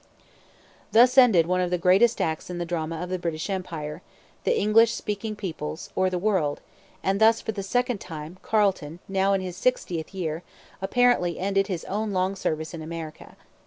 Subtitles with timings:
[0.93, 4.01] Thus ended one of the greatest acts in the drama of the British Empire,
[4.45, 6.59] the English speaking peoples, or the world;
[7.03, 10.41] and thus, for the second time, Carleton, now in his sixtieth year,
[10.81, 13.35] apparently ended his own long service in America.